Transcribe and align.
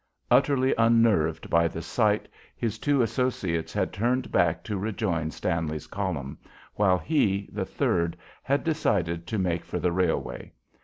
Utterly 0.31 0.73
unnerved 0.79 1.47
by 1.51 1.67
the 1.67 1.83
sight, 1.83 2.27
his 2.57 2.79
two 2.79 3.03
associates 3.03 3.71
had 3.71 3.93
turned 3.93 4.31
back 4.31 4.63
to 4.63 4.75
rejoin 4.79 5.29
Stanley's 5.29 5.85
column, 5.85 6.39
while 6.73 6.97
he, 6.97 7.47
the 7.51 7.65
third, 7.65 8.17
had 8.41 8.63
decided 8.63 9.27
to 9.27 9.37
make 9.37 9.63
for 9.63 9.77
the 9.79 9.91
railway. 9.91 10.51